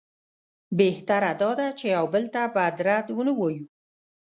بهتره 0.77 1.33
ده 1.59 1.67
چې 1.79 1.85
یو 1.95 2.05
بل 2.13 2.23
ته 2.33 2.41
بد 2.55 2.75
رد 2.87 3.07
ونه 3.11 3.33
وایو. 3.39 3.65